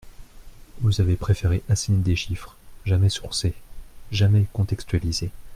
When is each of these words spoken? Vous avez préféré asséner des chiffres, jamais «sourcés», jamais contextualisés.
Vous 0.79 0.99
avez 0.99 1.15
préféré 1.15 1.61
asséner 1.69 1.99
des 2.01 2.15
chiffres, 2.15 2.55
jamais 2.85 3.09
«sourcés», 3.09 3.53
jamais 4.11 4.47
contextualisés. 4.51 5.29